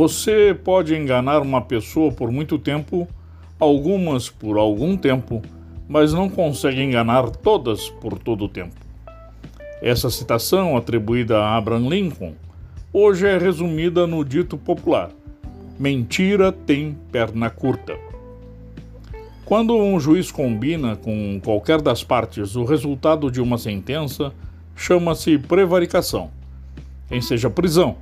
Você 0.00 0.58
pode 0.64 0.96
enganar 0.96 1.42
uma 1.42 1.60
pessoa 1.60 2.10
por 2.10 2.32
muito 2.32 2.58
tempo, 2.58 3.06
algumas 3.58 4.30
por 4.30 4.56
algum 4.56 4.96
tempo, 4.96 5.42
mas 5.86 6.14
não 6.14 6.26
consegue 6.30 6.80
enganar 6.80 7.28
todas 7.28 7.90
por 7.90 8.18
todo 8.18 8.46
o 8.46 8.48
tempo. 8.48 8.74
Essa 9.82 10.08
citação, 10.08 10.74
atribuída 10.74 11.40
a 11.40 11.54
Abraham 11.54 11.90
Lincoln, 11.90 12.32
hoje 12.90 13.26
é 13.26 13.36
resumida 13.36 14.06
no 14.06 14.24
dito 14.24 14.56
popular: 14.56 15.10
mentira 15.78 16.50
tem 16.50 16.96
perna 17.12 17.50
curta. 17.50 17.94
Quando 19.44 19.76
um 19.76 20.00
juiz 20.00 20.32
combina 20.32 20.96
com 20.96 21.38
qualquer 21.44 21.82
das 21.82 22.02
partes 22.02 22.56
o 22.56 22.64
resultado 22.64 23.30
de 23.30 23.42
uma 23.42 23.58
sentença, 23.58 24.32
chama-se 24.74 25.36
prevaricação, 25.36 26.30
em 27.10 27.20
seja 27.20 27.50
prisão. 27.50 27.98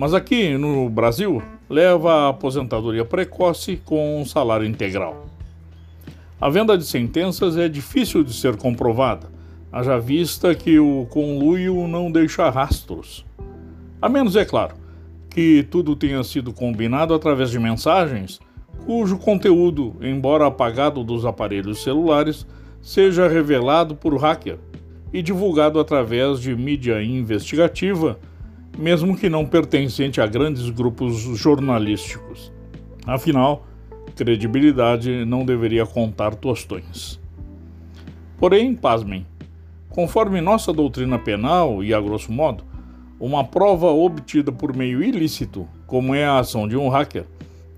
Mas 0.00 0.14
aqui 0.14 0.56
no 0.56 0.88
Brasil, 0.88 1.42
leva 1.68 2.10
a 2.10 2.28
aposentadoria 2.30 3.04
precoce 3.04 3.82
com 3.84 4.18
um 4.18 4.24
salário 4.24 4.66
integral. 4.66 5.26
A 6.40 6.48
venda 6.48 6.78
de 6.78 6.86
sentenças 6.86 7.58
é 7.58 7.68
difícil 7.68 8.24
de 8.24 8.32
ser 8.32 8.56
comprovada, 8.56 9.28
haja 9.70 9.98
vista 9.98 10.54
que 10.54 10.78
o 10.78 11.06
conluio 11.10 11.86
não 11.86 12.10
deixa 12.10 12.48
rastros. 12.48 13.26
A 14.00 14.08
menos, 14.08 14.36
é 14.36 14.44
claro, 14.46 14.74
que 15.28 15.66
tudo 15.70 15.94
tenha 15.94 16.24
sido 16.24 16.50
combinado 16.50 17.12
através 17.12 17.50
de 17.50 17.58
mensagens, 17.58 18.40
cujo 18.86 19.18
conteúdo, 19.18 19.96
embora 20.00 20.46
apagado 20.46 21.04
dos 21.04 21.26
aparelhos 21.26 21.82
celulares, 21.82 22.46
seja 22.80 23.28
revelado 23.28 23.94
por 23.94 24.16
hacker 24.16 24.56
e 25.12 25.20
divulgado 25.20 25.78
através 25.78 26.40
de 26.40 26.56
mídia 26.56 27.02
investigativa, 27.02 28.18
mesmo 28.78 29.16
que 29.16 29.28
não 29.28 29.44
pertencente 29.44 30.20
a 30.20 30.26
grandes 30.26 30.70
grupos 30.70 31.16
jornalísticos. 31.16 32.52
Afinal, 33.06 33.66
credibilidade 34.14 35.24
não 35.24 35.44
deveria 35.44 35.86
contar 35.86 36.34
tostões. 36.34 37.18
Porém, 38.38 38.74
pasmem, 38.74 39.26
conforme 39.88 40.40
nossa 40.40 40.72
doutrina 40.72 41.18
penal 41.18 41.82
e 41.82 41.92
a 41.92 42.00
grosso 42.00 42.32
modo, 42.32 42.64
uma 43.18 43.44
prova 43.44 43.88
obtida 43.88 44.50
por 44.50 44.74
meio 44.74 45.02
ilícito, 45.02 45.68
como 45.86 46.14
é 46.14 46.24
a 46.24 46.38
ação 46.38 46.66
de 46.66 46.76
um 46.76 46.88
hacker, 46.88 47.26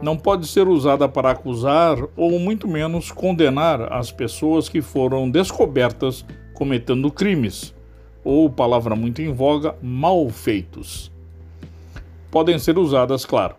não 0.00 0.16
pode 0.16 0.46
ser 0.46 0.66
usada 0.66 1.08
para 1.08 1.30
acusar 1.30 1.96
ou 2.16 2.38
muito 2.38 2.66
menos 2.66 3.10
condenar 3.10 3.92
as 3.92 4.10
pessoas 4.10 4.68
que 4.68 4.82
foram 4.82 5.30
descobertas 5.30 6.24
cometendo 6.54 7.10
crimes, 7.10 7.74
ou, 8.24 8.48
palavra 8.50 8.94
muito 8.94 9.20
em 9.20 9.32
voga, 9.32 9.74
mal 9.82 10.28
feitos. 10.30 11.10
Podem 12.30 12.58
ser 12.58 12.78
usadas, 12.78 13.24
claro, 13.24 13.56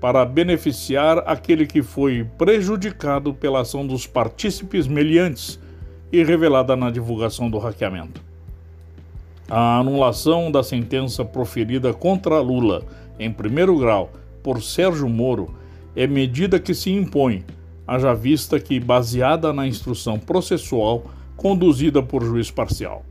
para 0.00 0.24
beneficiar 0.24 1.22
aquele 1.26 1.66
que 1.66 1.82
foi 1.82 2.26
prejudicado 2.36 3.34
pela 3.34 3.60
ação 3.60 3.86
dos 3.86 4.06
partícipes 4.06 4.86
meliantes 4.86 5.58
e 6.12 6.22
revelada 6.22 6.74
na 6.74 6.90
divulgação 6.90 7.50
do 7.50 7.58
hackeamento. 7.58 8.20
A 9.48 9.78
anulação 9.78 10.50
da 10.50 10.62
sentença 10.62 11.24
proferida 11.24 11.92
contra 11.94 12.40
Lula 12.40 12.82
em 13.18 13.32
primeiro 13.32 13.76
grau 13.78 14.12
por 14.42 14.62
Sérgio 14.62 15.08
Moro 15.08 15.54
é 15.96 16.06
medida 16.06 16.60
que 16.60 16.74
se 16.74 16.90
impõe, 16.90 17.44
haja 17.86 18.14
vista 18.14 18.60
que 18.60 18.78
baseada 18.78 19.52
na 19.52 19.66
instrução 19.66 20.18
processual 20.18 21.04
conduzida 21.36 22.02
por 22.02 22.22
juiz 22.22 22.50
parcial. 22.50 23.04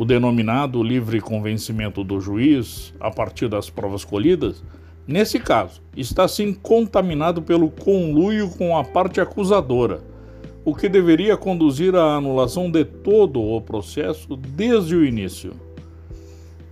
O 0.00 0.04
denominado 0.06 0.82
livre 0.82 1.20
convencimento 1.20 2.02
do 2.02 2.18
juiz, 2.22 2.94
a 2.98 3.10
partir 3.10 3.48
das 3.48 3.68
provas 3.68 4.02
colhidas, 4.02 4.64
nesse 5.06 5.38
caso, 5.38 5.82
está 5.94 6.26
sim 6.26 6.54
contaminado 6.54 7.42
pelo 7.42 7.68
conluio 7.68 8.48
com 8.48 8.78
a 8.78 8.82
parte 8.82 9.20
acusadora 9.20 10.00
o 10.64 10.74
que 10.74 10.88
deveria 10.88 11.36
conduzir 11.36 11.94
à 11.94 12.14
anulação 12.14 12.70
de 12.70 12.82
todo 12.82 13.42
o 13.42 13.60
processo 13.60 14.36
desde 14.36 14.96
o 14.96 15.04
início. 15.04 15.52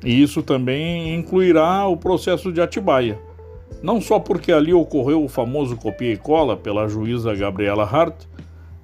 E 0.02 0.22
isso 0.22 0.42
também 0.42 1.14
incluirá 1.14 1.86
o 1.86 1.98
processo 1.98 2.50
de 2.50 2.62
Atibaia, 2.62 3.20
não 3.82 4.00
só 4.00 4.18
porque 4.18 4.50
ali 4.50 4.72
ocorreu 4.72 5.22
o 5.22 5.28
famoso 5.28 5.76
copia 5.76 6.14
e 6.14 6.16
cola 6.16 6.56
pela 6.56 6.88
juíza 6.88 7.34
Gabriela 7.34 7.84
Hart, 7.84 8.24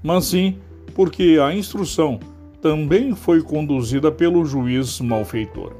mas 0.03 0.27
sim 0.27 0.59
porque 0.95 1.39
a 1.43 1.55
instrução 1.55 2.21
também 2.65 3.15
foi 3.15 3.43
conduzida 3.43 4.11
pelo 4.11 4.43
juiz 4.43 4.99
malfeitor. 4.99 5.75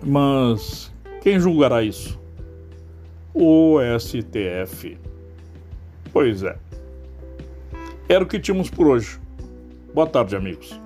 Mas 0.00 0.94
quem 1.20 1.40
julgará 1.40 1.82
isso? 1.82 2.20
O 3.34 3.78
STF. 3.98 4.96
Pois 6.12 6.44
é. 6.44 6.56
Era 8.08 8.22
o 8.22 8.28
que 8.28 8.38
tínhamos 8.38 8.70
por 8.70 8.86
hoje. 8.86 9.18
Boa 9.92 10.06
tarde, 10.06 10.36
amigos. 10.36 10.80